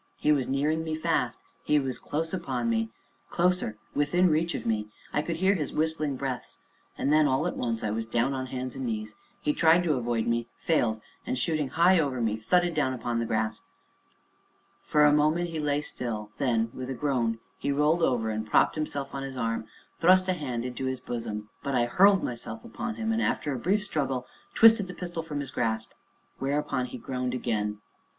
He 0.17 0.31
was 0.31 0.47
nearing 0.47 0.83
me 0.83 0.95
fast 0.95 1.41
he 1.63 1.77
was 1.77 1.99
close 1.99 2.33
upon 2.33 2.71
me 2.71 2.89
closer 3.29 3.77
within 3.93 4.31
reach 4.31 4.55
of 4.55 4.65
me. 4.65 4.87
I 5.13 5.21
could 5.21 5.35
hear 5.35 5.53
his 5.53 5.73
whistling 5.73 6.15
breaths, 6.15 6.57
and 6.97 7.13
then, 7.13 7.27
all 7.27 7.45
at 7.45 7.55
once, 7.55 7.83
I 7.83 7.91
was 7.91 8.07
down 8.07 8.33
on 8.33 8.47
hands 8.47 8.75
and 8.75 8.87
knees; 8.87 9.15
he 9.41 9.53
tried 9.53 9.83
to 9.83 9.93
avoid 9.93 10.25
me 10.25 10.47
failed, 10.57 11.01
and, 11.23 11.37
shooting 11.37 11.67
high 11.67 11.99
over 11.99 12.19
me, 12.19 12.35
thudded 12.35 12.73
down 12.73 12.95
upon 12.95 13.19
the 13.19 13.27
grass. 13.27 13.61
For 14.81 15.05
a 15.05 15.13
moment 15.13 15.51
he 15.51 15.59
lay 15.59 15.81
still, 15.81 16.31
then, 16.39 16.71
with 16.73 16.89
a 16.89 16.95
groan, 16.95 17.37
he 17.59 17.71
rolled 17.71 18.01
over, 18.01 18.31
and 18.31 18.47
propping 18.47 18.81
himself 18.81 19.13
on 19.13 19.21
his 19.21 19.37
arm, 19.37 19.67
thrust 19.99 20.27
a 20.27 20.33
hand 20.33 20.65
into 20.65 20.85
his 20.85 20.99
bosom; 20.99 21.49
but 21.61 21.75
I 21.75 21.85
hurled 21.85 22.23
myself 22.23 22.65
upon 22.65 22.95
him, 22.95 23.11
and, 23.11 23.21
after 23.21 23.53
a 23.53 23.59
brief 23.59 23.83
struggle, 23.83 24.25
twisted 24.55 24.87
the 24.87 24.95
pistol 24.95 25.21
from 25.21 25.41
his 25.41 25.51
grasp, 25.51 25.91
whereupon 26.39 26.87
he 26.87 26.97
groaned 26.97 27.35
again. 27.35 27.77